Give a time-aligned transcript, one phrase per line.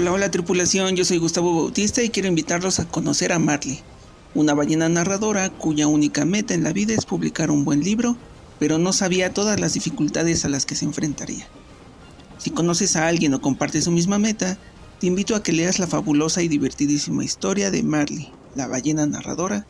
[0.00, 3.80] Hola, hola tripulación, yo soy Gustavo Bautista y quiero invitarlos a conocer a Marley,
[4.34, 8.16] una ballena narradora cuya única meta en la vida es publicar un buen libro,
[8.58, 11.46] pero no sabía todas las dificultades a las que se enfrentaría.
[12.38, 14.56] Si conoces a alguien o compartes su misma meta,
[15.00, 19.66] te invito a que leas la fabulosa y divertidísima historia de Marley, la ballena narradora,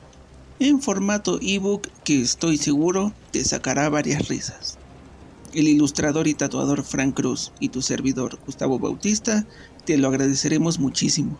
[0.61, 4.79] en formato ebook que estoy seguro te sacará varias risas.
[5.53, 9.45] El ilustrador y tatuador Frank Cruz y tu servidor Gustavo Bautista
[9.91, 11.37] te lo agradeceremos muchísimo.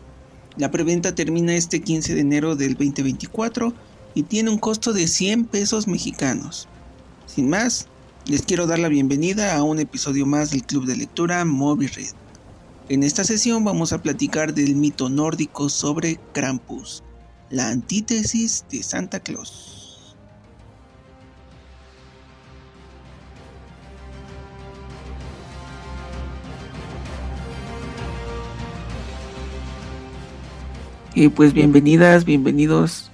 [0.57, 3.73] La preventa termina este 15 de enero del 2024
[4.13, 6.67] y tiene un costo de 100 pesos mexicanos.
[7.27, 7.87] Sin más,
[8.25, 12.11] les quiero dar la bienvenida a un episodio más del Club de Lectura Moby Red.
[12.89, 17.03] En esta sesión vamos a platicar del mito nórdico sobre Krampus,
[17.49, 19.80] la antítesis de Santa Claus.
[31.13, 33.11] Y pues bienvenidas, bienvenidos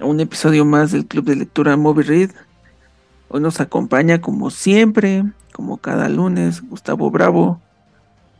[0.00, 2.30] a un episodio más del Club de Lectura Moby Read.
[3.28, 5.22] Hoy nos acompaña como siempre,
[5.52, 7.60] como cada lunes, Gustavo Bravo.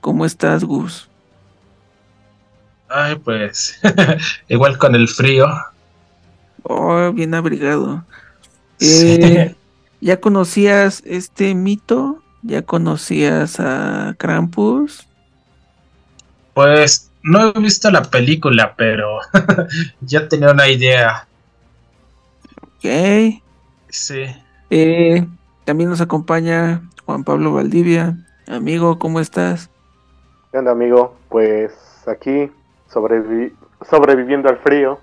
[0.01, 1.09] ¿Cómo estás, Gus?
[2.89, 3.81] Ay, pues
[4.49, 5.47] igual con el frío.
[6.65, 8.05] Oh, bien abrigado.
[8.81, 9.55] Eh,
[10.01, 12.23] ¿Ya conocías este mito?
[12.43, 15.07] ¿Ya conocías a Krampus?
[16.55, 19.19] Pues no he visto la película, pero
[20.01, 21.27] ya tenía una idea.
[22.63, 23.43] Ok.
[23.89, 24.25] Sí.
[24.71, 25.27] Eh,
[25.65, 28.17] también nos acompaña Juan Pablo Valdivia.
[28.47, 29.69] Amigo, ¿cómo estás?
[30.53, 31.17] ¿Qué onda, amigo?
[31.29, 31.73] Pues
[32.07, 32.51] aquí
[32.89, 35.01] sobreviviendo al frío.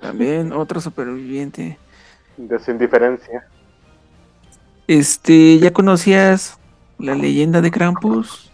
[0.00, 1.78] También otro superviviente.
[2.36, 3.46] De su indiferencia.
[4.88, 6.58] Este, ¿ya conocías
[6.98, 8.49] la leyenda de Krampus?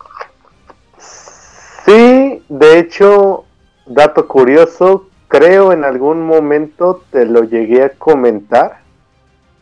[2.49, 3.45] De hecho,
[3.87, 8.81] dato curioso, creo en algún momento te lo llegué a comentar.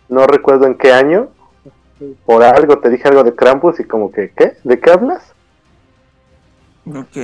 [0.09, 1.28] No recuerdo en qué año.
[2.27, 4.55] Por algo te dije algo de Krampus y como que, ¿qué?
[4.65, 5.33] ¿De qué hablas?
[6.87, 7.17] Ok,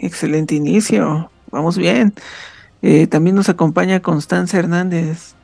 [0.00, 1.30] excelente inicio.
[1.50, 2.14] Vamos bien.
[2.82, 5.34] Eh, también nos acompaña Constanza Hernández.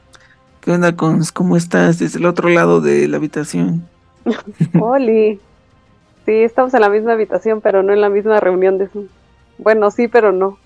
[0.60, 1.32] ¿Qué onda, Cons?
[1.32, 3.86] ¿Cómo estás desde el otro lado de la habitación?
[4.80, 5.40] Oli.
[6.24, 9.06] Sí, estamos en la misma habitación, pero no en la misma reunión de Zoom.
[9.58, 10.58] Bueno, sí, pero no.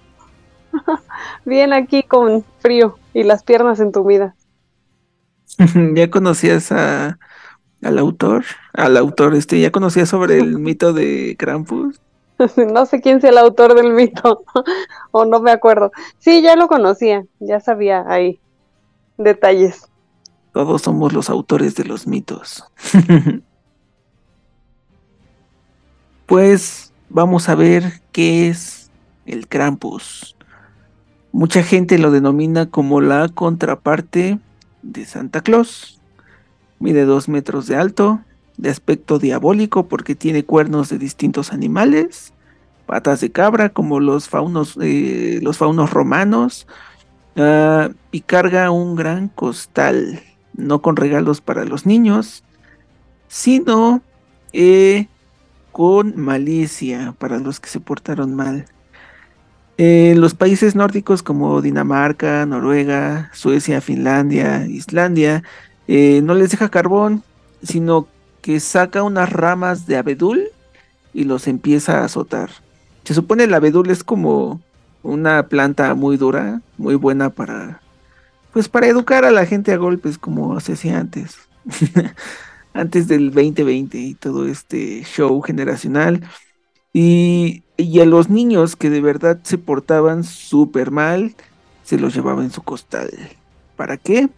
[1.44, 4.34] Bien aquí con frío y las piernas entumidas.
[5.94, 7.18] ¿Ya conocías a,
[7.82, 8.44] al autor?
[8.72, 12.00] Al autor, este, ¿ya conocías sobre el mito de Krampus?
[12.56, 14.44] no sé quién sea el autor del mito,
[15.10, 15.92] o no me acuerdo.
[16.18, 18.40] Sí, ya lo conocía, ya sabía ahí
[19.18, 19.90] detalles.
[20.52, 22.64] Todos somos los autores de los mitos.
[26.26, 28.79] pues vamos a ver qué es
[29.30, 30.36] el Krampus.
[31.32, 34.38] Mucha gente lo denomina como la contraparte
[34.82, 36.00] de Santa Claus.
[36.78, 38.20] Mide dos metros de alto,
[38.56, 42.32] de aspecto diabólico porque tiene cuernos de distintos animales,
[42.86, 46.66] patas de cabra como los faunos, eh, los faunos romanos,
[47.36, 50.20] uh, y carga un gran costal,
[50.54, 52.42] no con regalos para los niños,
[53.28, 54.02] sino
[54.52, 55.06] eh,
[55.70, 58.66] con malicia para los que se portaron mal.
[59.82, 65.42] En los países nórdicos como Dinamarca, Noruega, Suecia, Finlandia, Islandia,
[65.88, 67.22] eh, no les deja carbón,
[67.62, 68.06] sino
[68.42, 70.48] que saca unas ramas de abedul
[71.14, 72.50] y los empieza a azotar.
[73.04, 74.60] Se supone el abedul es como
[75.02, 77.80] una planta muy dura, muy buena para,
[78.52, 81.38] pues para educar a la gente a golpes como se hacía antes,
[82.74, 86.20] antes del 2020 y todo este show generacional.
[86.92, 91.34] Y, y a los niños que de verdad se portaban súper mal,
[91.84, 93.10] se los llevaba en su costal.
[93.76, 94.28] ¿Para qué?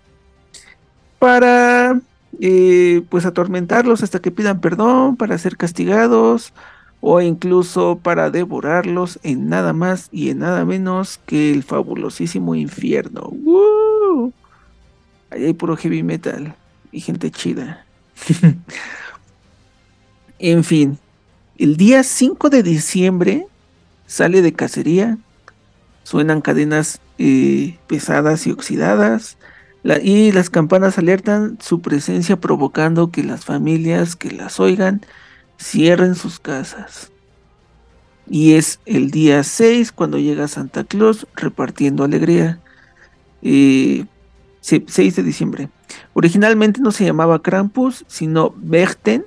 [1.19, 2.01] Para
[2.41, 6.53] eh, pues atormentarlos hasta que pidan perdón, para ser castigados
[7.01, 13.23] o incluso para devorarlos en nada más y en nada menos que el fabulosísimo infierno.
[13.23, 14.33] ¡Woo!
[15.31, 16.55] Ahí hay puro heavy metal
[16.93, 17.85] y gente chida.
[20.39, 20.99] en fin,
[21.63, 23.47] el día 5 de diciembre
[24.09, 25.19] sale de cacería,
[26.03, 29.39] suenan cadenas eh, pesadas y oxidadas,
[30.03, 35.03] y las campanas alertan su presencia provocando que las familias que las oigan
[35.57, 37.13] cierren sus casas.
[38.29, 42.59] Y es el día 6 cuando llega Santa Claus repartiendo alegría.
[43.43, 44.07] Eh,
[44.63, 45.69] 6 de diciembre.
[46.13, 49.25] Originalmente no se llamaba Krampus, sino Berten,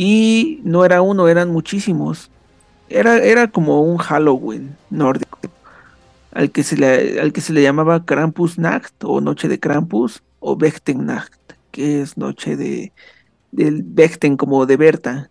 [0.00, 2.30] y no era uno, eran muchísimos.
[2.88, 5.40] era, era como un Halloween nórdico,
[6.30, 10.56] al que, se le, al que se le llamaba Krampusnacht o Noche de Krampus o
[10.94, 11.34] Nacht
[11.72, 12.92] que es noche de
[13.50, 15.30] del Bechten como de Berta.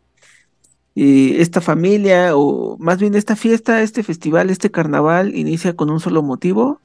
[0.93, 6.01] Y esta familia, o más bien esta fiesta, este festival, este carnaval, inicia con un
[6.01, 6.81] solo motivo,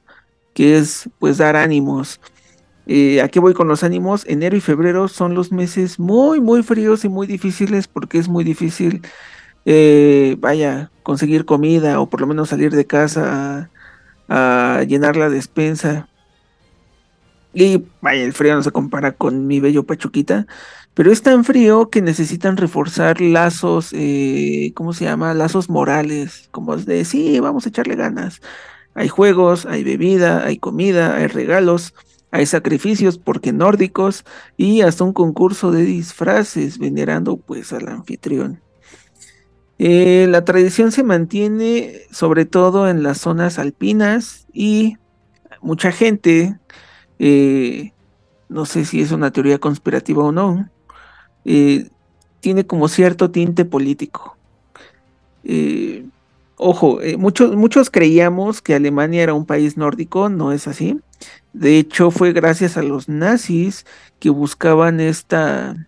[0.53, 2.21] que es pues dar ánimos.
[2.87, 4.25] Eh, aquí voy con los ánimos.
[4.27, 8.43] Enero y febrero son los meses muy, muy fríos y muy difíciles porque es muy
[8.43, 9.01] difícil,
[9.65, 13.69] eh, vaya, conseguir comida o por lo menos salir de casa
[14.29, 16.07] a llenar la despensa.
[17.53, 20.47] Y vaya, el frío no se compara con mi bello Pachuquita,
[20.95, 25.33] pero es tan frío que necesitan reforzar lazos, eh, ¿cómo se llama?
[25.33, 28.41] Lazos morales, como de, sí, vamos a echarle ganas.
[28.95, 31.93] Hay juegos, hay bebida, hay comida, hay regalos,
[32.33, 34.25] hay sacrificios porque nórdicos
[34.57, 38.59] y hasta un concurso de disfraces venerando pues al anfitrión.
[39.77, 44.97] Eh, la tradición se mantiene sobre todo en las zonas alpinas y
[45.61, 46.57] mucha gente
[47.19, 47.91] eh,
[48.49, 50.67] no sé si es una teoría conspirativa o no,
[51.45, 51.87] eh,
[52.39, 54.37] tiene como cierto tinte político.
[55.43, 56.03] Eh,
[56.57, 60.99] ojo, muchos, muchos creíamos que Alemania era un país nórdico, no es así.
[61.53, 63.85] De hecho, fue gracias a los nazis
[64.19, 65.87] que buscaban esta,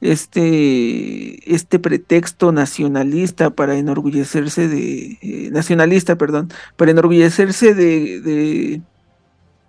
[0.00, 8.82] este, este pretexto nacionalista para enorgullecerse de, nacionalista, perdón, para enorgullecerse de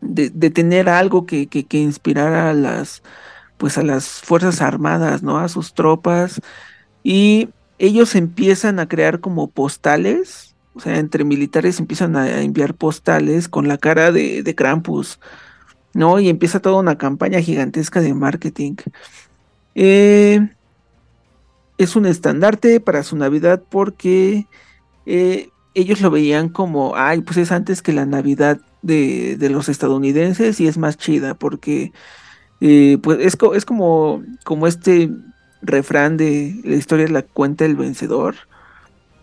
[0.08, 3.04] de, tener algo que, que, inspirara a las,
[3.58, 5.40] pues a las Fuerzas Armadas, ¿no?
[5.40, 6.42] A sus tropas.
[7.04, 13.48] Y ellos empiezan a crear como postales, o sea, entre militares empiezan a enviar postales
[13.48, 15.20] con la cara de, Krampus,
[15.94, 16.20] ¿no?
[16.20, 18.76] Y empieza toda una campaña gigantesca de marketing.
[19.74, 20.50] Eh,
[21.78, 24.48] es un estandarte para su Navidad porque
[25.06, 29.70] eh, ellos lo veían como, ay, pues es antes que la Navidad de, de los
[29.70, 31.92] estadounidenses y es más chida porque
[32.62, 35.10] eh, pues es, es como, como este
[35.62, 38.36] refrán de la historia la cuenta del vencedor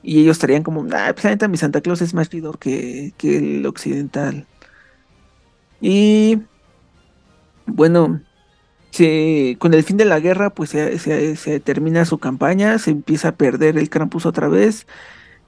[0.03, 3.67] y ellos estarían como, ah, pues mi Santa Claus es más chido que, que el
[3.67, 4.47] occidental.
[5.81, 6.43] Y
[7.67, 8.21] bueno,
[9.59, 13.79] con el fin de la guerra, pues se, termina su campaña, se empieza a perder
[13.79, 14.87] el Krampus otra vez,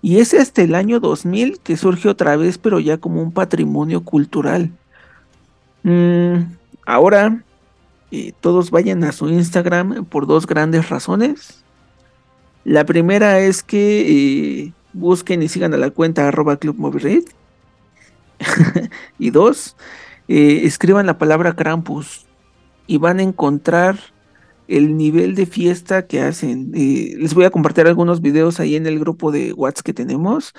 [0.03, 4.03] y es hasta el año 2000 que surge otra vez, pero ya como un patrimonio
[4.03, 4.71] cultural.
[5.83, 6.55] Mm,
[6.87, 7.43] ahora,
[8.11, 11.63] eh, todos vayan a su Instagram por dos grandes razones.
[12.64, 16.58] La primera es que eh, busquen y sigan a la cuenta arroba
[19.19, 19.76] y dos,
[20.28, 22.26] eh, escriban la palabra Krampus
[22.87, 23.99] y van a encontrar
[24.66, 26.72] el nivel de fiesta que hacen.
[26.72, 30.55] les voy a compartir algunos videos ahí en el grupo de WhatsApp que tenemos.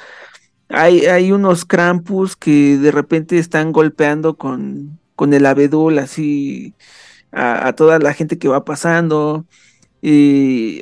[0.70, 6.74] Hay, hay unos Krampus que de repente están golpeando con, con el abedul así
[7.32, 9.46] a, toda la gente que va pasando.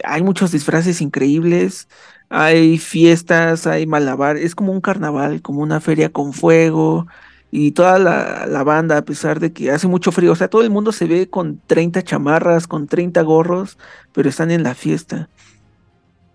[0.03, 1.87] Hay muchos disfraces increíbles.
[2.29, 4.37] Hay fiestas, hay malabar.
[4.37, 7.07] Es como un carnaval, como una feria con fuego
[7.55, 10.71] y toda la, banda, a pesar de que hace mucho frío, o sea, todo el
[10.71, 13.77] mundo se ve con 30 chamarras, con 30 gorros,
[14.11, 15.29] pero están en la fiesta.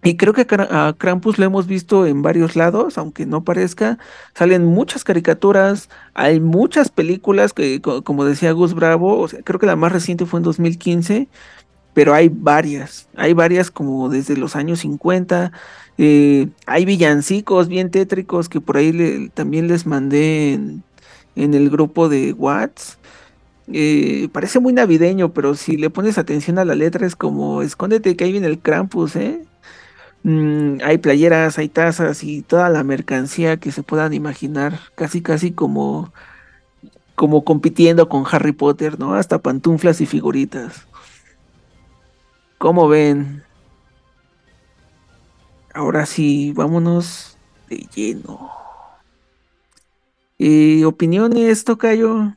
[0.05, 3.99] Y creo que a Krampus lo hemos visto en varios lados, aunque no parezca.
[4.33, 9.67] Salen muchas caricaturas, hay muchas películas que, como decía Gus Bravo, o sea, creo que
[9.67, 11.29] la más reciente fue en 2015,
[11.99, 15.51] pero hay varias, hay varias como desde los años 50.
[15.99, 20.85] Eh, hay villancicos bien tétricos que por ahí también les mandé en,
[21.35, 22.99] el grupo de Watts.
[23.73, 28.15] Eh, parece muy navideño, pero si le pones atención a la letra es como, escóndete
[28.15, 29.43] que ahí viene el Krampus, ¿eh?
[30.23, 35.51] Mm, hay playeras, hay tazas y toda la mercancía que se puedan imaginar, casi casi
[35.51, 36.13] como,
[37.17, 39.15] como compitiendo con Harry Potter, ¿no?
[39.15, 40.87] Hasta pantuflas y figuritas.
[42.59, 43.45] ¿Cómo ven?
[45.73, 47.39] Ahora sí, vámonos
[47.69, 48.51] de lleno.
[50.37, 52.35] ¿Y opiniones, Tocayo?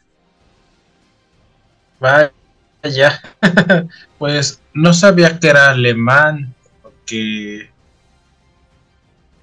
[1.99, 3.21] Vaya,
[4.19, 7.69] pues no sabía que era alemán, porque,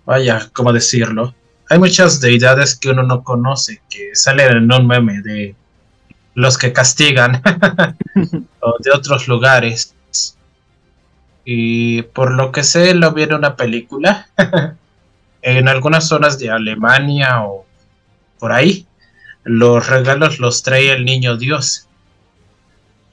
[0.05, 1.35] vaya, ¿cómo decirlo?
[1.69, 5.57] Hay muchas deidades que uno no conoce, que salen en un meme de
[6.35, 7.43] los que castigan,
[8.61, 9.95] o de otros lugares.
[11.51, 14.29] Y por lo que sé, lo vi en una película,
[15.41, 17.65] en algunas zonas de Alemania o
[18.39, 18.87] por ahí,
[19.45, 21.89] los regalos los trae el niño Dios.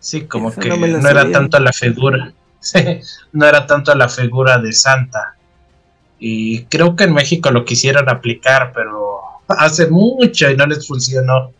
[0.01, 2.33] Sí, como que no, era tanto la figura,
[3.31, 5.37] no era tanto la figura de Santa.
[6.19, 11.53] Y creo que en México lo quisieron aplicar, pero hace mucho y no les funcionó.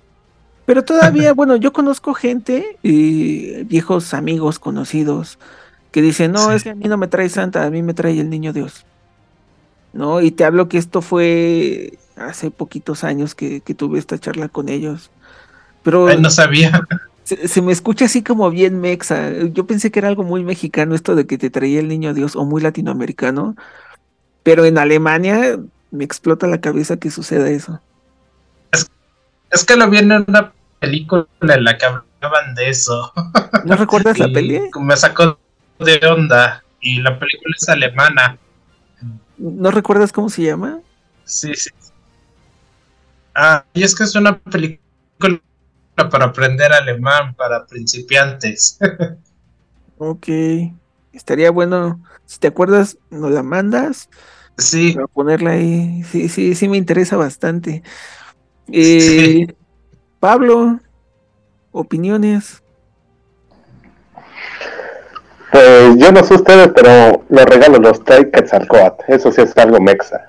[0.66, 5.40] Pero todavía, bueno, yo conozco gente, y viejos amigos conocidos,
[5.96, 8.20] que dicen, no, es que a mí no me trae Santa, a mí me trae
[8.20, 8.86] el niño Dios.
[9.94, 10.20] ¿No?
[10.20, 15.10] Y te hablo que esto fue hace poquitos años que, tuve esta charla con ellos.
[15.84, 16.86] Pero no sabía.
[17.24, 19.32] Se, me escucha así como bien mexa.
[19.54, 22.36] Yo pensé que era algo muy mexicano esto de que te traía el niño Dios
[22.36, 23.56] o muy latinoamericano.
[24.44, 25.58] Pero en Alemania
[25.92, 27.80] me explota la cabeza que suceda eso.
[29.50, 33.14] Es, que lo vi en una película en la que hablaban de eso.
[33.64, 34.60] ¿No recuerdas la peli?
[34.78, 35.40] Me sacó
[35.80, 36.64] de onda.
[36.80, 38.38] Y la película es alemana.
[39.38, 40.80] ¿No recuerdas cómo se llama?
[41.26, 41.70] Sí, sí.
[43.34, 45.42] Ah, y es que es una película
[45.96, 48.80] para aprender alemán para principiantes.
[49.98, 50.28] ok.
[51.12, 52.02] Estaría bueno.
[52.26, 54.10] Si te acuerdas, nos la mandas.
[54.58, 54.94] Sí.
[54.94, 56.04] Para ponerla ahí.
[56.04, 57.84] Sí, sí, sí me interesa bastante.
[58.72, 59.48] Eh,
[60.20, 60.80] Pablo,
[61.72, 62.64] opiniones.
[65.56, 69.06] Pues yo no sé ustedes, pero los regalos los trae Quetzalcoatl.
[69.08, 70.20] Eso sí es algo mexa.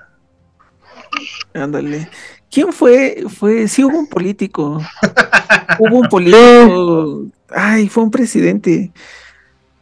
[1.52, 2.08] Ándale.
[2.48, 3.24] ¿Quién fue?
[3.28, 4.80] Fue, sí hubo un político.
[5.80, 7.24] hubo un político.
[7.48, 8.92] Ay, fue un presidente.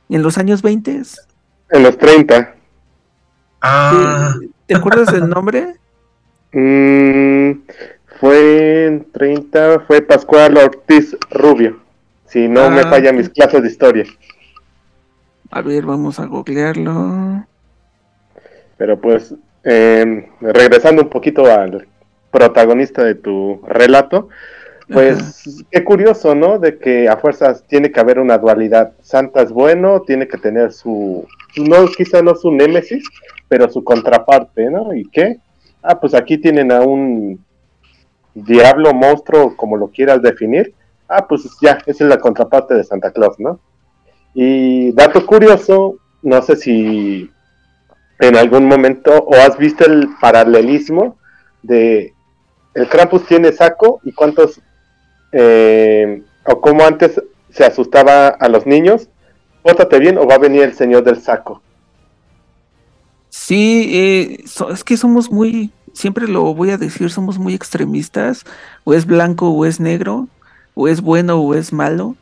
[0.08, 1.02] ¿En los años 20?
[1.72, 2.54] En los 30.
[3.60, 4.32] Ah.
[4.64, 5.74] ¿Te acuerdas del nombre?
[6.56, 7.62] Mm,
[8.20, 11.80] fue en 30, fue Pascual Ortiz Rubio.
[12.26, 14.04] Si no me ah, falla mis clases de historia.
[15.54, 17.46] A ver, vamos a googlearlo.
[18.76, 19.32] Pero pues,
[19.62, 21.86] em, regresando un poquito al
[22.32, 24.30] protagonista de tu relato,
[24.92, 26.58] pues qué curioso, ¿no?
[26.58, 28.94] De que a fuerzas tiene que haber una dualidad.
[29.00, 31.24] Santa es bueno, tiene que tener su,
[31.56, 33.04] no, quizá no su némesis,
[33.46, 34.92] pero su contraparte, ¿no?
[34.92, 35.38] ¿Y qué?
[35.84, 37.38] Ah, pues aquí tienen a un
[38.34, 40.74] diablo, monstruo, como lo quieras definir.
[41.06, 43.60] Ah, pues ya, esa es la contraparte de Santa Claus, ¿no?
[44.34, 47.30] Y dato curioso, no sé si
[48.18, 51.16] en algún momento o has visto el paralelismo
[51.62, 52.12] de
[52.74, 54.60] el Krampus tiene saco y cuántos,
[55.32, 59.08] eh, o cómo antes se asustaba a los niños,
[59.62, 61.62] pórtate bien o va a venir el señor del saco.
[63.28, 68.44] Sí, eh, es que somos muy, siempre lo voy a decir, somos muy extremistas,
[68.84, 70.28] o es blanco o es negro,
[70.74, 72.16] o es bueno o es malo,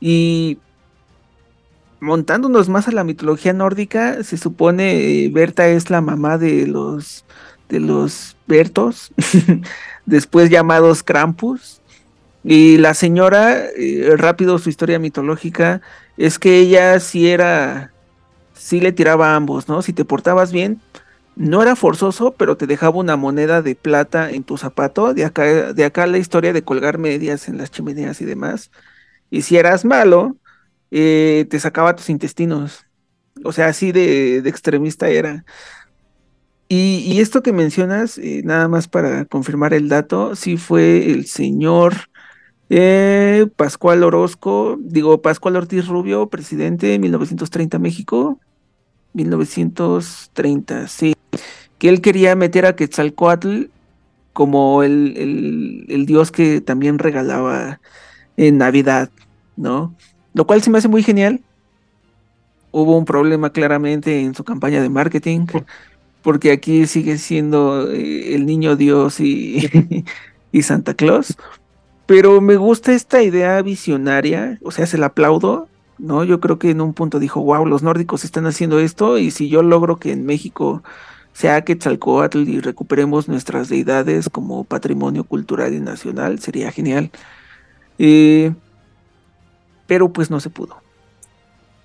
[0.00, 0.58] y
[2.00, 7.24] montándonos más a la mitología nórdica, se supone eh, Berta es la mamá de los
[7.68, 9.12] de los Bertos,
[10.06, 11.80] después llamados Krampus.
[12.44, 15.82] Y la señora, eh, rápido su historia mitológica,
[16.16, 17.92] es que ella sí era,
[18.54, 19.82] sí le tiraba a ambos, ¿no?
[19.82, 20.80] Si te portabas bien,
[21.36, 25.14] no era forzoso, pero te dejaba una moneda de plata en tu zapato.
[25.14, 28.70] De acá, de acá la historia de colgar medias en las chimeneas y demás.
[29.30, 30.36] Y si eras malo,
[30.90, 32.86] eh, te sacaba tus intestinos.
[33.44, 35.44] O sea, así de, extremista era.
[36.68, 41.94] Y, esto que mencionas, eh, nada más para confirmar el dato, sí fue el señor
[42.68, 48.38] eh, Pascual Orozco, digo, Pascual Ortiz Rubio, presidente de 1930 México,
[49.14, 51.14] 1930, sí,
[51.78, 53.64] que él quería meter a Quetzalcoatl
[54.34, 57.80] como el dios que también regalaba
[58.36, 59.10] en Navidad,
[59.56, 59.94] ¿no?
[60.38, 61.40] Lo cual se me hace muy genial.
[62.70, 65.46] Hubo un problema claramente en su campaña de marketing
[66.22, 70.04] porque aquí sigue siendo eh, el niño Dios y,
[70.52, 71.36] y Santa Claus.
[72.06, 75.66] Pero me gusta esta idea visionaria, o sea, se la aplaudo,
[75.98, 76.22] ¿no?
[76.22, 79.48] Yo creo que en un punto dijo, wow, los nórdicos están haciendo esto y si
[79.48, 80.84] yo logro que en México
[81.32, 87.10] sea Quetzalcoatl y recuperemos nuestras deidades como patrimonio cultural y nacional, sería genial.
[87.98, 88.52] Eh,
[89.88, 90.76] pero pues no se pudo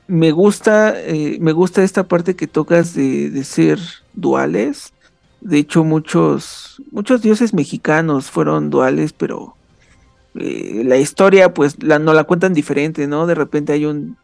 [0.07, 3.79] me gusta, eh, me gusta esta parte que tocas de, ser
[4.13, 4.93] duales.
[5.41, 9.55] De hecho, muchos, muchos dioses mexicanos fueron duales, pero
[10.35, 13.27] eh, la historia, pues, la, no la cuentan diferente, ¿no?
[13.27, 14.17] De repente hay un,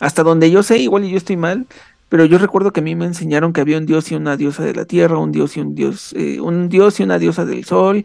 [0.00, 1.66] hasta donde yo sé, igual y yo estoy mal,
[2.08, 4.64] pero yo recuerdo que a mí me enseñaron que había un dios y una diosa
[4.64, 7.64] de la tierra, un dios y un dios, eh, un dios y una diosa del
[7.64, 8.04] sol.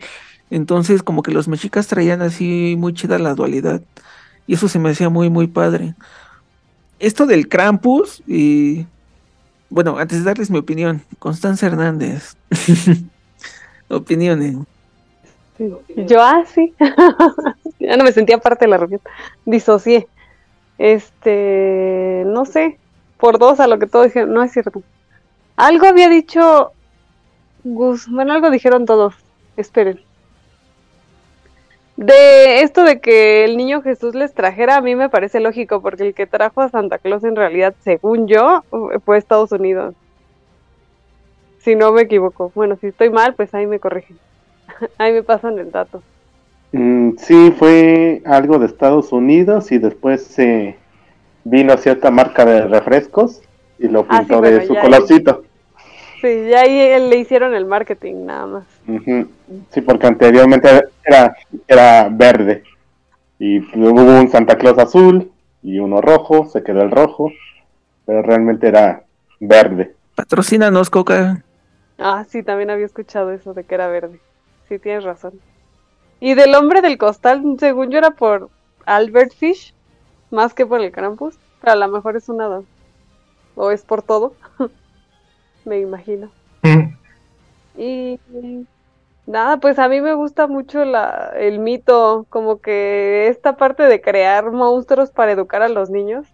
[0.49, 3.81] Entonces, como que los mexicas traían así muy chida la dualidad.
[4.51, 5.95] Y eso se me hacía muy, muy padre
[7.01, 8.85] esto del Krampus y
[9.69, 12.35] bueno, antes de darles mi opinión, Constanza Hernández.
[13.89, 14.57] Opiniones.
[15.95, 16.73] Yo así.
[16.79, 17.33] Ah,
[17.79, 19.01] ya no me sentía parte de la reunión.
[19.45, 20.07] Disocié.
[20.77, 22.77] Este, no sé,
[23.17, 24.81] por dos a lo que todos dijeron, no es cierto.
[25.55, 26.71] Algo había dicho
[27.63, 28.07] Gus.
[28.09, 29.15] Bueno, algo dijeron todos.
[29.57, 29.99] Esperen.
[31.97, 36.07] De esto de que el niño Jesús les trajera, a mí me parece lógico, porque
[36.07, 38.63] el que trajo a Santa Claus en realidad, según yo,
[39.05, 39.93] fue Estados Unidos.
[41.59, 42.51] Si no me equivoco.
[42.55, 44.17] Bueno, si estoy mal, pues ahí me corrigen.
[44.97, 46.01] ahí me pasan el dato.
[46.71, 50.77] Mm, sí, fue algo de Estados Unidos y después se
[51.43, 53.41] vino cierta marca de refrescos
[53.77, 55.43] y lo Ah, sí, pintó bueno, de su colorcito.
[56.21, 58.63] Sí, ya ahí le hicieron el marketing, nada más.
[59.71, 60.69] Sí, porque anteriormente
[61.03, 61.35] era,
[61.67, 62.63] era verde.
[63.39, 65.31] Y luego hubo un Santa Claus azul
[65.63, 67.31] y uno rojo, se quedó el rojo,
[68.05, 69.03] pero realmente era
[69.39, 69.95] verde.
[70.15, 71.43] Patrocínanos, Coca.
[71.97, 74.19] Ah, sí, también había escuchado eso de que era verde.
[74.69, 75.33] Sí, tienes razón.
[76.19, 78.49] Y del hombre del costal, según yo era por
[78.85, 79.73] Albert Fish,
[80.29, 82.65] más que por el Krampus, pero a lo mejor es una dos.
[83.55, 84.33] O es por todo.
[85.65, 86.31] Me imagino.
[86.63, 86.95] Mm.
[87.77, 88.19] Y
[89.25, 94.01] nada, pues a mí me gusta mucho la, el mito, como que esta parte de
[94.01, 96.27] crear monstruos para educar a los niños.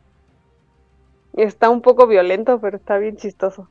[1.34, 3.68] Está un poco violento, pero está bien chistoso.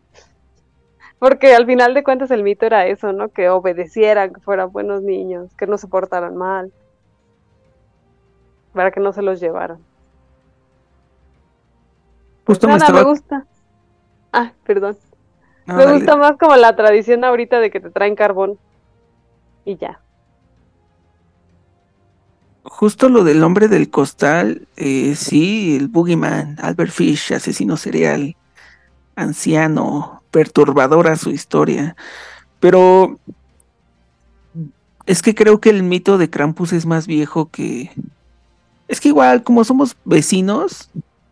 [1.18, 3.30] Porque al final de cuentas el mito era eso, ¿no?
[3.30, 6.72] Que obedecieran, que fueran buenos niños, que no se portaran mal.
[8.72, 9.78] Para que no se los llevaran.
[12.46, 12.98] Justo me Nada, estaba.
[13.02, 13.46] me gusta.
[14.32, 14.96] Ah, perdón.
[15.66, 15.98] Me dale.
[15.98, 18.58] gusta más como la tradición ahorita de que te traen carbón.
[19.64, 20.00] Y ya.
[22.62, 28.36] Justo lo del hombre del costal, eh, sí, el Boogeyman, Albert Fish, asesino serial,
[29.14, 31.96] anciano, perturbadora su historia.
[32.60, 33.18] Pero
[35.06, 37.90] es que creo que el mito de Krampus es más viejo que...
[38.88, 40.90] Es que igual, como somos vecinos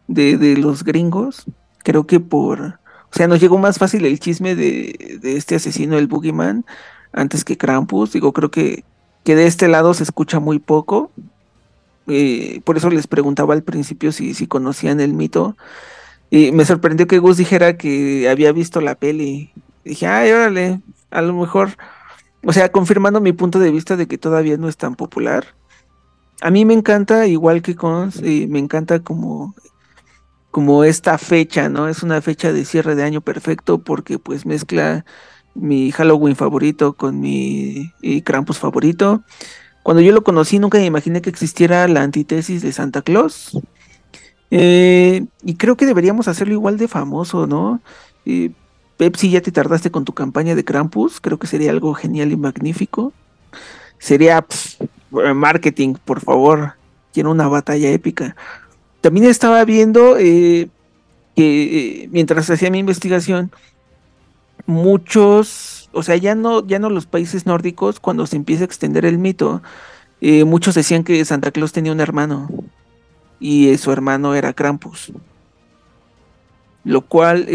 [0.08, 1.44] de, de los gringos,
[1.78, 2.80] creo que por...
[3.14, 6.64] O sea, nos llegó más fácil el chisme de, de este asesino, el Boogeyman,
[7.12, 8.12] antes que Krampus.
[8.12, 8.84] Digo, creo que
[9.24, 11.10] que de este lado se escucha muy poco.
[12.06, 15.56] eh, por eso les preguntaba al principio si, si conocían el mito.
[16.30, 19.50] Y me sorprendió que Gus dijera que había visto la peli.
[19.84, 21.70] Dije, ay, órale, a lo mejor,
[22.44, 25.46] o sea, confirmando mi punto de vista de que todavía no es tan popular.
[26.40, 29.54] A mí me encanta, igual que con, me encanta como,
[30.54, 31.88] como esta fecha, ¿no?
[31.88, 35.04] Es una fecha de cierre de año perfecto porque pues mezcla
[35.56, 37.90] mi Halloween favorito con mi
[38.24, 39.24] Krampus favorito.
[39.82, 43.58] Cuando yo lo conocí nunca me imaginé que existiera la antítesis de Santa Claus.
[44.52, 47.80] Eh, y creo que deberíamos hacerlo igual de famoso, ¿no?
[48.24, 48.52] Eh,
[48.96, 51.20] Pepsi, ya te tardaste con tu campaña de Krampus.
[51.20, 53.12] Creo que sería algo genial y magnífico.
[53.98, 54.86] Sería pf,
[55.34, 56.74] marketing, por favor.
[57.12, 58.36] Quiero una batalla épica.
[59.04, 60.70] También estaba viendo eh,
[61.36, 63.52] que eh, mientras hacía mi investigación,
[64.64, 69.04] muchos, o sea, ya no, ya no los países nórdicos, cuando se empieza a extender
[69.04, 69.60] el mito,
[70.22, 72.48] eh, muchos decían que Santa Claus tenía un hermano
[73.38, 75.12] y su hermano era Krampus.
[76.84, 77.46] Lo cual,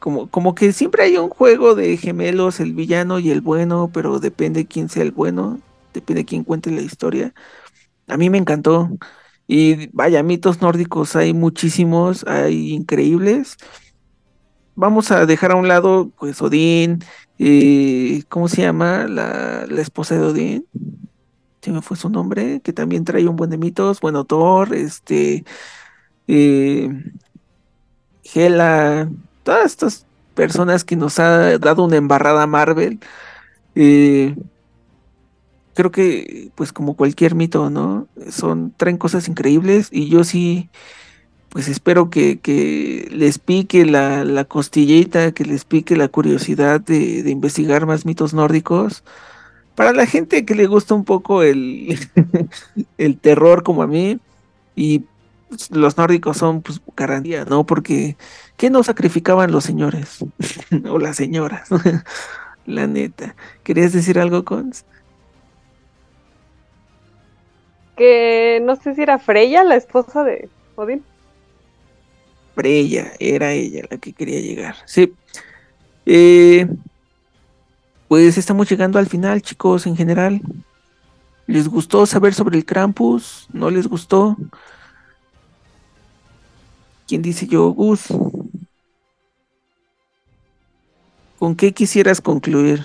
[0.00, 4.18] como, como que siempre hay un juego de gemelos, el villano y el bueno, pero
[4.18, 5.60] depende quién sea el bueno,
[5.94, 7.32] depende quién cuente la historia.
[8.08, 8.90] A mí me encantó.
[9.46, 13.56] Y vaya, mitos nórdicos hay muchísimos, hay increíbles.
[14.74, 17.04] Vamos a dejar a un lado, pues, Odín,
[17.38, 19.06] eh, ¿cómo se llama?
[19.08, 20.66] La, la esposa de Odín.
[21.60, 24.00] Se me fue su nombre, que también trae un buen de mitos.
[24.00, 25.44] Bueno, Thor, este,
[26.26, 26.88] eh,
[28.34, 29.10] Hela,
[29.42, 32.98] todas estas personas que nos ha dado una embarrada Marvel.
[33.74, 34.34] Eh,
[35.74, 38.08] creo que, pues como cualquier mito, ¿no?
[38.30, 40.70] Son, traen cosas increíbles y yo sí,
[41.48, 47.86] pues espero que, les pique la, costillita, que les pique la curiosidad de, de investigar
[47.86, 49.04] más mitos nórdicos.
[49.74, 51.98] Para la gente que le gusta un poco el,
[52.98, 54.18] el terror como a mí,
[54.74, 55.04] y
[55.52, 57.64] pues, los nórdicos son pues garantía, ¿no?
[57.66, 58.16] Porque
[58.56, 60.24] ¿qué no sacrificaban los señores?
[60.88, 61.68] o las señoras,
[62.66, 63.36] la neta.
[63.62, 64.86] ¿Querías decir algo, Cons?
[67.96, 71.04] Que no sé si era Freya, la esposa de Odín.
[72.54, 74.76] Freya, era ella la que quería llegar.
[74.86, 75.12] Sí.
[76.06, 76.66] Eh,
[78.08, 80.40] pues estamos llegando al final, chicos, en general.
[81.46, 83.46] ¿Les gustó saber sobre el Krampus?
[83.52, 84.36] ¿No les gustó?
[87.06, 88.06] ¿Quién dice yo, Gus?
[91.38, 92.80] ¿Con qué quisieras concluir?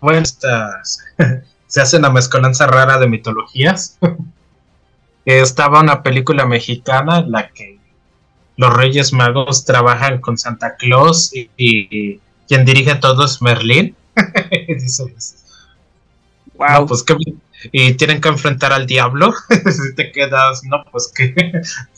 [0.00, 1.04] Bueno, estas
[1.68, 3.98] se hace una mezcolanza rara de mitologías.
[5.24, 7.78] estaba una película mexicana en la que
[8.56, 13.94] los Reyes Magos trabajan con Santa Claus y, quien dirige a todos Merlín.
[16.54, 16.86] wow.
[16.86, 17.14] pues que
[17.72, 19.34] y tienen que enfrentar al diablo.
[19.48, 21.34] si te quedas, no, pues qué,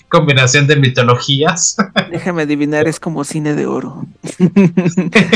[0.09, 1.77] combinación de mitologías.
[2.11, 4.07] Déjame adivinar, es como cine de oro.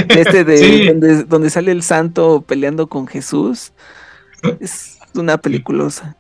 [0.09, 3.73] este de donde, sale el santo peleando con Jesús.
[4.61, 6.17] Es una peliculosa.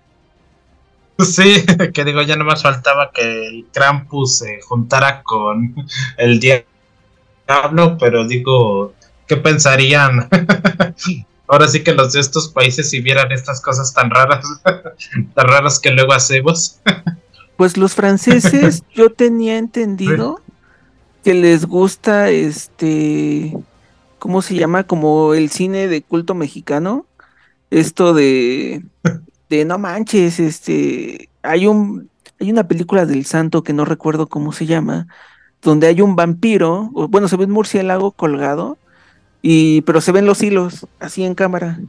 [1.18, 5.74] Sí, que digo, ya no más faltaba que el Krampus se juntara con
[6.16, 8.94] el diablo, pero digo,
[9.26, 10.28] ¿qué pensarían?
[11.46, 14.44] Ahora sí que los de estos países si vieran estas cosas tan raras,
[15.34, 16.80] tan raras que luego hacemos.
[17.56, 20.40] Pues los franceses, yo tenía entendido
[21.22, 23.56] que les gusta este,
[24.18, 24.84] ¿cómo se llama?
[24.84, 27.06] Como el cine de culto mexicano.
[27.74, 28.84] Esto de,
[29.50, 32.08] de no manches, este, hay un,
[32.38, 35.08] hay una película del santo que no recuerdo cómo se llama,
[35.60, 38.78] donde hay un vampiro, bueno, se ve un murciélago colgado,
[39.42, 41.80] y, pero se ven los hilos así en cámara.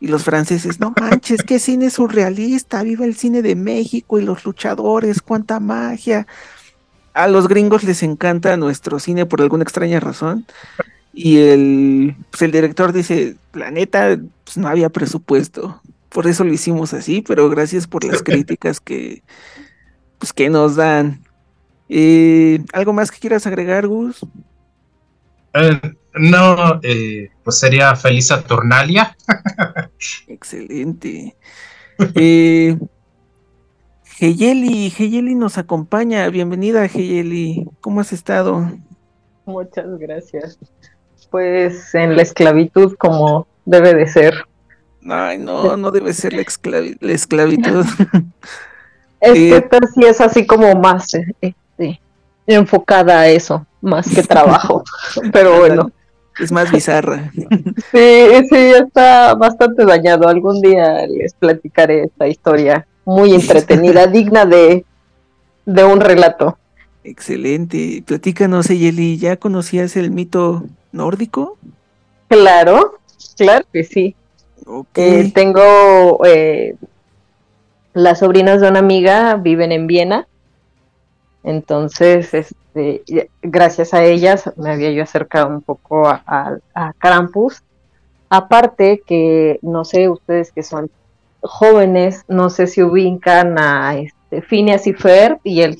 [0.00, 4.44] Y los franceses, no manches, qué cine surrealista, viva el cine de México y los
[4.44, 6.26] luchadores, cuánta magia.
[7.14, 10.46] A los gringos les encanta nuestro cine por alguna extraña razón.
[11.20, 15.82] Y el, pues el director dice, la neta, pues no había presupuesto.
[16.10, 19.24] Por eso lo hicimos así, pero gracias por las críticas que,
[20.20, 21.24] pues, que nos dan.
[21.88, 24.24] Eh, ¿Algo más que quieras agregar, Gus?
[25.54, 25.80] Eh,
[26.14, 29.16] no, eh, pues sería Feliz Saturnalia.
[30.28, 31.34] Excelente.
[32.14, 32.78] Eh,
[34.20, 36.28] Heyeli, Heyeli nos acompaña.
[36.28, 37.66] Bienvenida, Heyeli.
[37.80, 38.70] ¿Cómo has estado?
[39.46, 40.58] Muchas gracias.
[41.30, 44.34] Pues en la esclavitud como debe de ser.
[45.08, 47.84] Ay, no, no debe ser la, esclavitud.
[49.20, 52.00] es que eh, sí es así como más este,
[52.46, 54.82] enfocada a eso, más que trabajo.
[55.32, 55.90] Pero bueno.
[56.38, 57.30] Es más bizarra.
[57.92, 60.28] Sí, sí, está bastante dañado.
[60.28, 64.84] Algún día les platicaré esta historia muy entretenida, digna de,
[65.64, 66.58] de un relato.
[67.08, 68.02] Excelente.
[68.06, 71.56] Platícanos, Eyeli, ¿ya conocías el mito nórdico?
[72.28, 72.98] Claro,
[73.34, 74.14] claro que sí.
[74.94, 76.76] Eh, tengo eh,
[77.94, 80.28] las sobrinas de una amiga, viven en Viena.
[81.44, 83.02] Entonces, este,
[83.40, 86.58] gracias a ellas me había yo acercado un poco a,
[86.98, 87.62] Krampus.
[88.28, 90.90] Aparte que, no sé, ustedes que son
[91.40, 95.78] jóvenes, no sé si ubican a este, Phineas y Ferb y el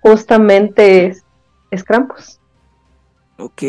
[0.00, 1.14] Justamente
[1.70, 2.40] es, Krampus.
[3.38, 3.62] Ok.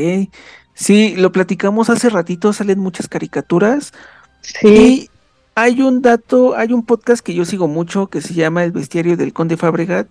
[0.73, 3.93] Sí, lo platicamos hace ratito, salen muchas caricaturas.
[4.41, 5.09] Sí.
[5.55, 9.17] Hay un dato, hay un podcast que yo sigo mucho que se llama El Bestiario
[9.17, 10.07] del Conde Fabregat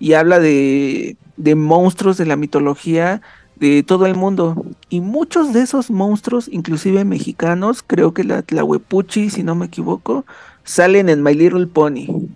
[0.00, 3.22] y habla de, de monstruos de la mitología
[3.56, 4.66] de todo el mundo.
[4.88, 10.24] Y muchos de esos monstruos, inclusive mexicanos, creo que la Tlahuepuchi, si no me equivoco,
[10.64, 12.28] salen en My Little Pony.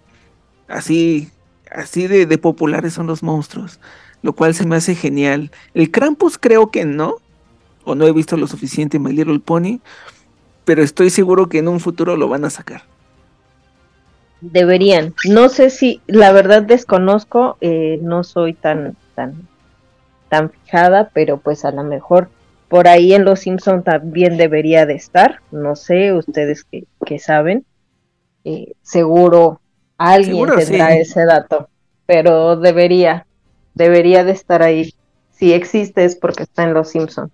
[0.69, 1.31] Así,
[1.75, 3.81] así de, populares son los monstruos,
[4.23, 5.51] lo cual se me hace genial.
[5.75, 7.17] El Krampus creo que no,
[7.85, 9.81] o no he visto lo suficiente en My Little Pony,
[10.65, 12.83] pero estoy seguro que en un futuro lo van a sacar.
[14.41, 15.15] Deberían.
[15.29, 19.49] No sé si, la verdad desconozco, eh, no soy tan, tan,
[20.29, 22.29] tan fijada, pero pues a lo mejor
[22.69, 25.41] por ahí en Los Simpson también debería de estar.
[25.51, 27.65] No sé, ustedes que, que saben.
[28.45, 29.62] Eh, seguro
[30.11, 31.69] alguien tendrá ese dato,
[32.07, 33.27] pero debería,
[33.75, 34.95] debería de estar ahí.
[35.31, 37.31] Si existe es porque está en Los Simpson.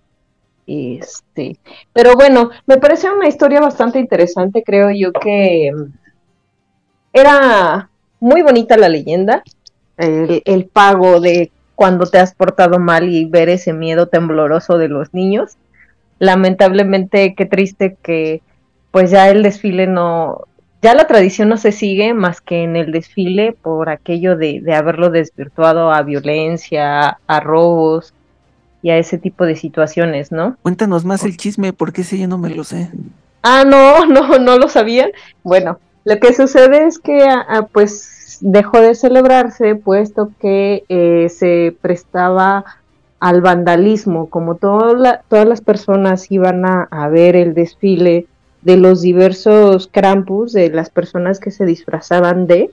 [0.67, 1.57] Este,
[1.93, 5.93] pero bueno, me parece una historia bastante interesante, creo yo que mm,
[7.11, 9.43] era muy bonita la leyenda,
[9.97, 15.13] el, pago de cuando te has portado mal y ver ese miedo tembloroso de los
[15.13, 15.57] niños.
[16.19, 18.41] Lamentablemente, qué triste que
[18.91, 20.45] pues ya el desfile no,
[20.81, 24.73] ya la tradición no se sigue más que en el desfile por aquello de, de
[24.73, 28.13] haberlo desvirtuado a violencia, a robos,
[28.81, 30.55] y a ese tipo de situaciones, ¿no?
[30.61, 32.89] Cuéntanos más el chisme, porque ese yo no me lo sé.
[33.43, 35.11] Ah, no, no, no lo sabían.
[35.43, 41.29] Bueno, lo que sucede es que ah, ah, pues dejó de celebrarse puesto que eh,
[41.29, 42.63] se prestaba
[43.19, 48.27] al vandalismo, como todas las personas iban a, ver el desfile
[48.61, 52.71] de los diversos Krampus, de las personas que se disfrazaban de,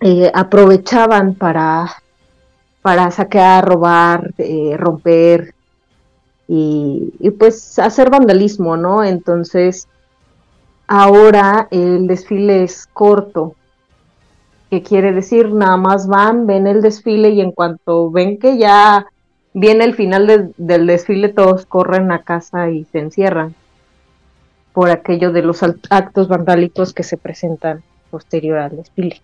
[0.00, 1.90] eh, aprovechaban para
[2.82, 5.54] para saquear, robar, eh, romper
[6.46, 9.04] y, pues hacer vandalismo, ¿no?
[9.04, 9.88] Entonces,
[10.86, 13.54] ahora el desfile es corto
[14.70, 15.50] ¿Qué quiere decir?
[15.52, 19.06] Nada más van, ven el desfile y en cuanto ven que ya
[19.54, 23.54] viene el final del desfile, todos corren a casa y se encierran
[24.72, 29.20] por aquello de los actos vandálicos que se presentan posterior al desfile.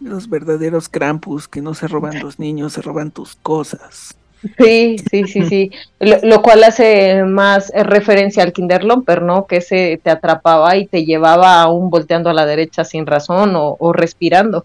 [0.00, 4.16] Los verdaderos Krampus que no se roban los niños, se roban tus cosas.
[4.58, 5.70] Sí, sí, sí, sí.
[6.00, 9.46] Lo, cual hace más referencia al Kinderlomper, ¿no?
[9.46, 13.92] Que se te atrapaba y te llevaba aún volteando a la derecha sin razón o,
[13.92, 14.64] respirando.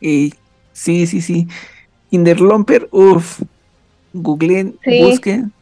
[0.00, 0.32] Y
[0.72, 1.46] sí, sí, sí.
[2.10, 3.42] Kinderlomper, uff.
[4.14, 5.52] Googleen, busquen.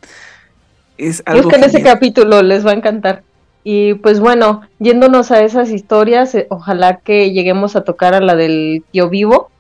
[1.01, 3.23] Es algo busquen ese capítulo, les va a encantar.
[3.65, 8.35] Y pues bueno, yéndonos a esas historias, eh, ojalá que lleguemos a tocar a la
[8.35, 9.51] del tío vivo.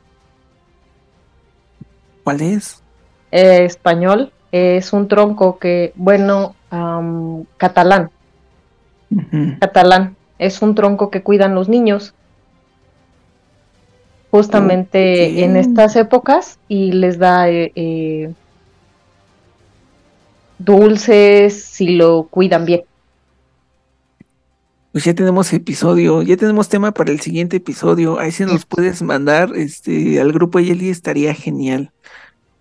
[2.24, 2.82] ¿Cuál es?
[3.32, 4.32] Eh, español.
[4.52, 6.56] Es un tronco que, bueno,
[7.56, 8.10] catalán.
[9.60, 10.16] Catalán.
[10.38, 12.14] Es un tronco que cuidan los niños.
[14.30, 18.32] Justamente en estas épocas y les da eh,
[20.60, 22.82] dulces si lo cuidan bien.
[24.92, 28.18] Pues ya tenemos episodio, ya tenemos tema para el siguiente episodio.
[28.18, 31.92] Ahí si nos puedes mandar este al grupo Yeli estaría genial.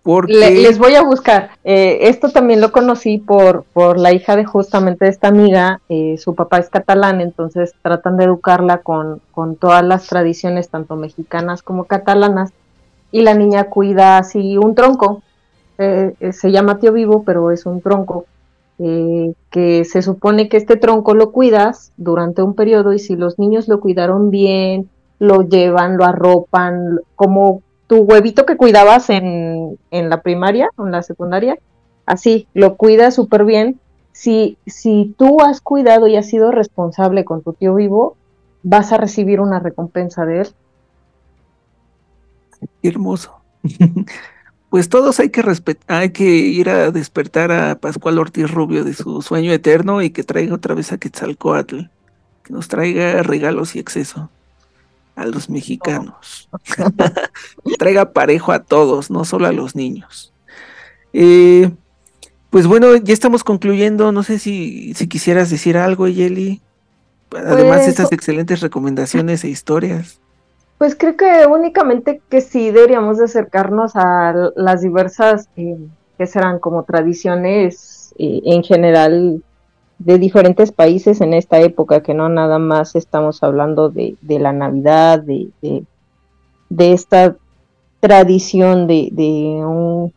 [0.02, 0.32] Porque...
[0.32, 1.50] les voy a buscar.
[1.64, 5.80] Eh, esto también lo conocí por, por la hija de justamente esta amiga.
[5.88, 10.96] Eh, su papá es catalán, entonces tratan de educarla con, con todas las tradiciones, tanto
[10.96, 12.52] mexicanas como catalanas.
[13.12, 15.22] Y la niña cuida así un tronco.
[16.32, 18.26] Se llama tío vivo, pero es un tronco
[18.82, 23.38] eh, que se supone que este tronco lo cuidas durante un periodo y si los
[23.38, 24.88] niños lo cuidaron bien,
[25.18, 30.92] lo llevan, lo arropan, como tu huevito que cuidabas en, en la primaria o en
[30.92, 31.58] la secundaria,
[32.06, 33.78] así, lo cuidas súper bien.
[34.12, 38.16] Si, si tú has cuidado y has sido responsable con tu tío vivo,
[38.62, 40.48] vas a recibir una recompensa de él.
[42.82, 43.32] Hermoso.
[44.70, 48.94] pues todos hay que respetar, hay que ir a despertar a Pascual Ortiz Rubio de
[48.94, 51.82] su sueño eterno y que traiga otra vez a Quetzalcoatl,
[52.44, 54.30] que nos traiga regalos y exceso
[55.16, 56.48] a los mexicanos.
[57.78, 60.32] traiga parejo a todos, no solo a los niños.
[61.12, 61.70] Eh,
[62.50, 64.12] pues bueno, ya estamos concluyendo.
[64.12, 66.60] No sé si, si quisieras decir algo, Yeli.
[67.32, 70.19] Además de pues, estas excelentes recomendaciones e historias.
[70.80, 75.76] Pues creo que únicamente que sí deberíamos de acercarnos a las diversas, eh,
[76.16, 79.42] que serán como tradiciones eh, en general
[79.98, 85.20] de diferentes países en esta época, que no nada más estamos hablando de, la Navidad,
[85.20, 85.50] de,
[86.70, 87.36] de, esta
[88.00, 90.14] tradición de, de un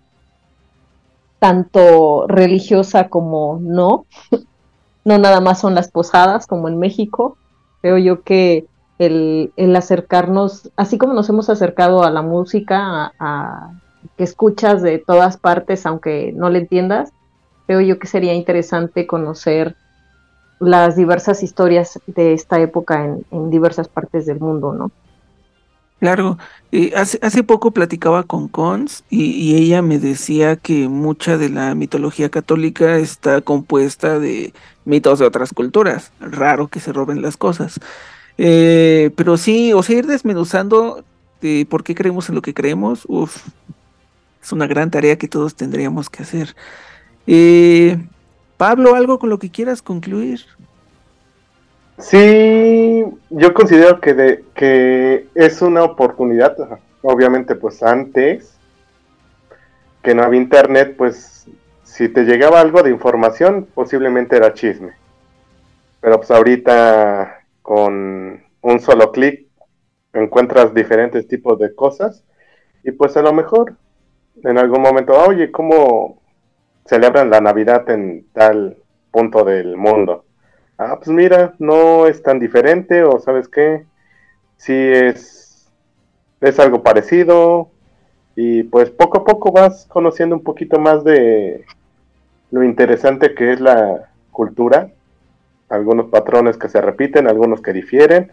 [1.40, 4.06] tanto religiosa como no,
[5.04, 7.36] no nada más son las posadas como en México,
[7.82, 8.66] creo yo que
[9.00, 13.72] el, acercarnos, así como nos hemos acercado a la música, a,
[14.18, 17.12] que escuchas de todas partes, aunque no le entiendas,
[17.66, 19.76] creo yo que sería interesante conocer
[20.60, 24.92] las diversas historias de esta época en, diversas partes del mundo, ¿no?
[26.00, 26.38] Claro,
[26.74, 31.48] eh, hace, hace poco platicaba con Cons y, y, ella me decía que mucha de
[31.48, 34.54] la mitología católica está compuesta de
[34.84, 36.12] mitos de otras culturas.
[36.20, 37.80] Raro que se roben las cosas.
[38.38, 41.04] Eh, pero sí, o sea, ir desmenuzando
[41.42, 43.46] de por qué creemos en lo que creemos, uf,
[44.42, 46.56] es una gran tarea que todos tendríamos que hacer.
[47.28, 47.98] Eh,
[48.58, 50.42] Pablo, ¿algo con lo que quieras concluir?
[52.00, 56.56] Sí, yo considero que, de, que es una oportunidad,
[57.02, 58.54] obviamente pues antes
[60.02, 61.46] que no había internet, pues
[61.84, 64.92] si te llegaba algo de información, posiblemente era chisme.
[66.02, 69.48] Pero pues ahorita con un solo clic
[70.14, 72.24] encuentras diferentes tipos de cosas
[72.84, 73.76] y pues a lo mejor
[74.44, 76.22] en algún momento, oye, ¿cómo
[76.86, 78.78] celebran la Navidad en tal
[79.12, 80.26] punto del mundo?
[80.78, 83.86] Ah, pues mira, no es tan diferente o sabes qué,
[84.58, 85.72] sí es,
[86.42, 87.70] es algo parecido
[88.36, 91.66] y pues poco a poco vas conociendo un poquito más de
[92.52, 94.92] lo interesante que es la cultura
[95.74, 98.32] algunos patrones que se repiten, algunos que difieren,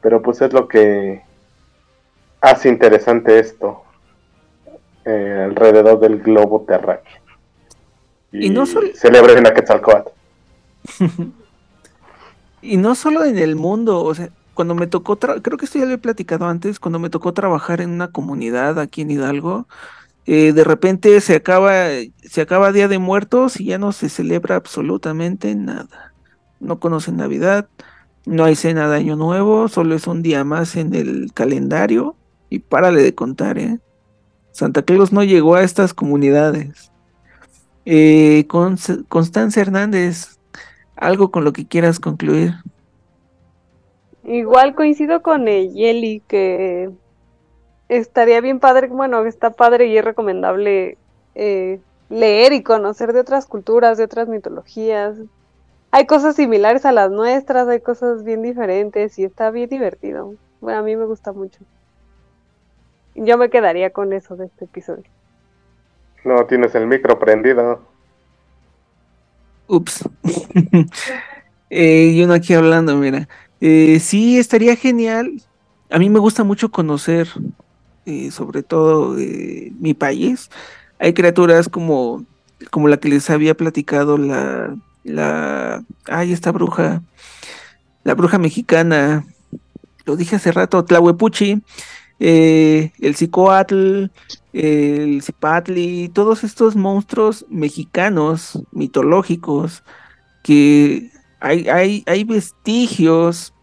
[0.00, 1.22] pero pues es lo que
[2.40, 3.84] hace interesante esto
[5.04, 7.22] eh, alrededor del globo terráqueo.
[8.32, 8.88] Y, no solo...
[8.94, 10.10] celebren a Quetzalcoatl.
[12.62, 15.84] y no solo en el mundo, o sea, cuando me tocó, creo que esto ya
[15.84, 19.68] lo he platicado antes, cuando me tocó trabajar en una comunidad aquí en Hidalgo,
[20.26, 21.74] eh, de repente se acaba,
[22.22, 26.11] se acaba Día de Muertos y ya no se celebra absolutamente nada
[26.62, 27.68] no conocen Navidad,
[28.24, 32.14] No hay cena de Año Nuevo, solo es un día más en el calendario
[32.50, 33.80] y párale de contar, ¿eh?
[34.52, 36.92] Santa Claus no llegó a estas comunidades.
[37.84, 40.38] Eh, Constanza Hernández,
[40.94, 42.52] algo con lo que quieras concluir.
[44.24, 46.90] Igual coincido con Yeli que
[47.88, 50.96] estaría bien padre, bueno, está padre y es recomendable
[51.34, 55.16] eh, leer y conocer de otras culturas, de otras mitologías.
[55.94, 60.34] Hay cosas similares a las nuestras, hay cosas bien diferentes y está bien divertido.
[60.62, 61.58] Bueno, a mí me gusta mucho.
[63.14, 65.04] Yo me quedaría con eso de este episodio.
[66.24, 67.82] No, tienes el micro prendido.
[69.66, 70.08] Ups.
[71.68, 73.28] eh, y uno aquí hablando, mira.
[73.60, 75.42] Eh, sí, estaría genial.
[75.90, 77.28] A mí me gusta mucho conocer,
[78.06, 80.48] eh, sobre todo eh, mi país.
[80.98, 82.24] Hay criaturas como,
[82.70, 84.74] como la que les había platicado la,
[85.04, 87.02] la, ay, esta bruja,
[88.04, 89.26] la bruja mexicana,
[90.04, 91.62] lo dije hace rato, Tlahuepuchi,
[92.20, 94.06] eh, el Cicoatl,
[94.52, 99.82] el Cipatli, todos estos monstruos mexicanos, mitológicos,
[100.42, 101.10] que
[101.40, 103.54] hay, hay, hay vestigios,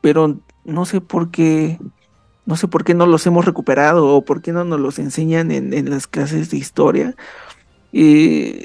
[0.00, 1.78] pero no sé por qué,
[2.44, 5.50] no sé por qué no los hemos recuperado o por qué no nos los enseñan
[5.50, 7.14] en, en las clases de historia.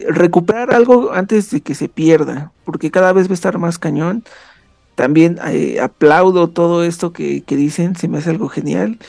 [0.10, 4.24] Recuperar algo antes de que se pierda, porque cada vez va a estar más cañón
[4.96, 9.00] también eh, aplaudo todo esto que, que, dicen, se me hace algo genial.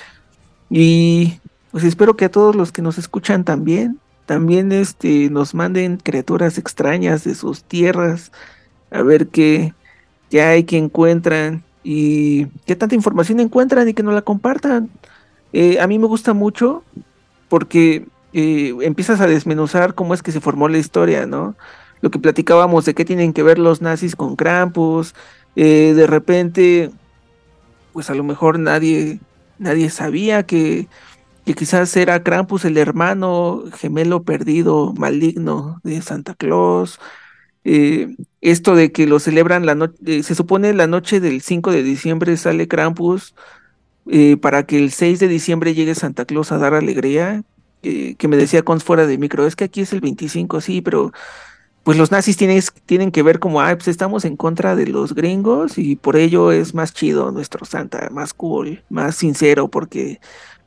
[0.70, 5.98] Y pues espero que a todos los que nos escuchan también, también este, nos manden
[5.98, 8.32] criaturas extrañas de sus tierras,
[8.90, 9.74] a ver qué,
[10.30, 14.88] qué hay, que encuentran y qué tanta información encuentran y que nos la compartan.
[15.52, 16.82] Eh, a mí me gusta mucho
[17.48, 21.54] porque empiezas a desmenuzar cómo es que se formó la historia, ¿no?
[22.00, 25.14] Lo que platicábamos de qué tienen que ver los nazis con Krampus,
[25.56, 26.90] eh, de repente,
[27.92, 29.20] pues a lo mejor nadie,
[29.58, 30.88] nadie sabía que,
[31.46, 37.00] que quizás era Krampus el hermano gemelo perdido, maligno de Santa Claus.
[37.64, 41.72] Eh, esto de que lo celebran la noche, eh, se supone la noche del 5
[41.72, 43.34] de diciembre sale Krampus
[44.42, 47.42] para que el 6 de diciembre llegue Santa Claus a dar alegría,
[48.18, 51.12] que me decía con fuera de micro, es que aquí es el 25, sí, pero
[51.84, 55.14] pues los nazis tienen, tienen que ver como, ah, pues estamos en contra de los
[55.14, 60.18] gringos y por ello es más chido nuestro Santa, más cool, más sincero, porque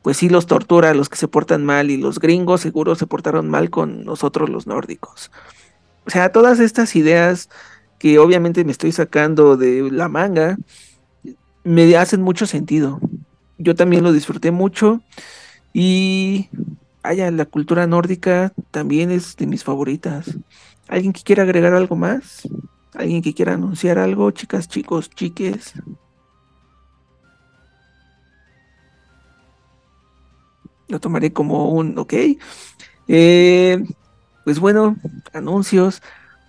[0.03, 3.07] pues sí los tortura a los que se portan mal y los gringos seguro se
[3.07, 5.31] portaron mal con nosotros los nórdicos.
[6.05, 7.49] O sea, todas estas ideas
[7.97, 10.57] que obviamente me estoy sacando de la manga,
[11.63, 12.99] me hacen mucho sentido.
[13.57, 15.01] Yo también lo disfruté mucho
[15.73, 16.49] y,
[17.07, 20.37] vaya, la cultura nórdica también es de mis favoritas.
[20.89, 22.47] ¿Alguien que quiera agregar algo más?
[22.93, 25.73] ¿Alguien que quiera anunciar algo, chicas, chicos, chiques?
[30.89, 32.13] Lo tomaré como un ok.
[33.07, 33.83] Eh,
[34.43, 34.97] pues bueno,
[35.33, 36.01] anuncios.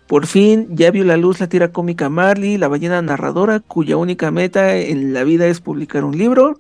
[0.09, 4.31] Por fin ya vio la luz la tira cómica Marley, la ballena narradora, cuya única
[4.31, 6.59] meta en la vida es publicar un libro,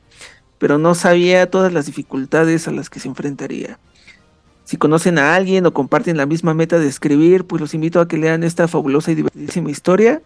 [0.58, 3.78] pero no sabía todas las dificultades a las que se enfrentaría.
[4.64, 8.08] Si conocen a alguien o comparten la misma meta de escribir, pues los invito a
[8.08, 10.20] que lean esta fabulosa y divertidísima historia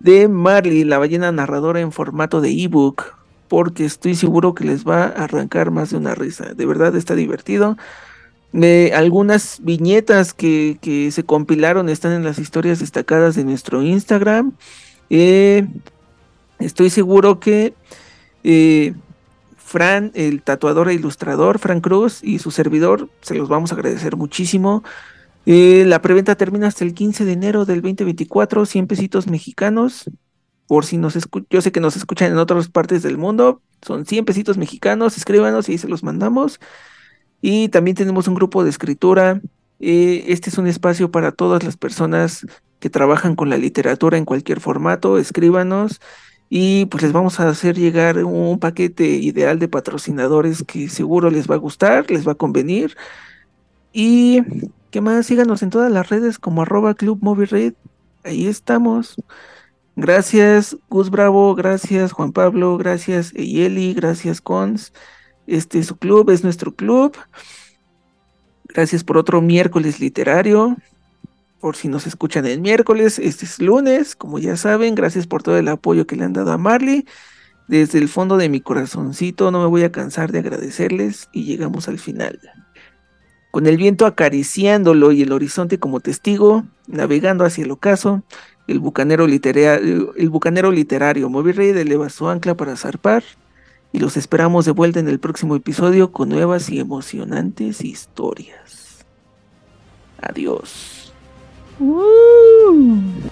[0.00, 3.14] de Marley, la ballena narradora en formato de ebook,
[3.48, 6.54] porque estoy seguro que les va a arrancar más de una risa.
[6.54, 7.76] De verdad está divertido.
[8.94, 14.52] algunas viñetas que, que, se compilaron están en las historias destacadas de nuestro Instagram.
[15.08, 15.66] Eh,
[16.58, 17.74] estoy seguro que
[18.42, 18.94] eh,
[19.74, 24.14] Fran, el tatuador e ilustrador, Fran Cruz y su servidor, se los vamos a agradecer
[24.14, 24.84] muchísimo.
[25.46, 30.08] Eh, la preventa termina hasta el 15 de enero del 2024, 100 pesitos mexicanos.
[30.68, 34.06] Por si nos escuchan, yo sé que nos escuchan en otras partes del mundo, son
[34.06, 36.60] 100 pesitos mexicanos, escríbanos y se los mandamos.
[37.40, 39.40] Y también tenemos un grupo de escritura.
[39.80, 42.46] Eh, este es un espacio para todas las personas
[42.78, 45.18] que trabajan con la literatura en cualquier formato.
[45.18, 46.00] Escríbanos
[46.48, 51.50] y pues les vamos a hacer llegar un paquete ideal de patrocinadores que seguro les
[51.50, 52.96] va a gustar, les va a convenir.
[53.92, 54.42] Y
[54.90, 57.20] qué más, síganos en todas las redes como arroba Club
[57.50, 57.74] Red.
[58.24, 59.16] Ahí estamos.
[59.96, 64.92] Gracias, Gus Bravo, gracias, Juan Pablo, gracias, Eyeli, gracias, Cons.
[65.46, 67.16] Este es su club, es nuestro club.
[68.64, 70.76] Gracias por otro miércoles literario
[71.64, 75.56] por si nos escuchan el miércoles, este es lunes, como ya saben, gracias por todo
[75.56, 77.06] el apoyo que le han dado a Marley.
[77.68, 81.88] Desde el fondo de mi corazoncito no me voy a cansar de agradecerles y llegamos
[81.88, 82.38] al final.
[83.50, 88.22] Con el viento acariciándolo y el horizonte como testigo, navegando hacia el ocaso,
[88.68, 91.30] el bucanero literario, el bucanero literario.
[91.32, 93.24] Eleva su ancla para zarpar
[93.90, 99.06] y los esperamos de vuelta en el próximo episodio con nuevas y emocionantes historias.
[100.20, 101.03] Adiós.
[101.80, 103.24] Uh.